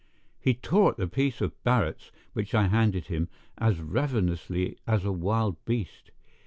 [0.39, 5.11] He tore at the piece of "Barrett's" which I handed him, as ravenously as a
[5.11, 6.09] wild beast.